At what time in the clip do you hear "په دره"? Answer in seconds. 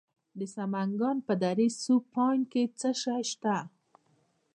1.27-1.67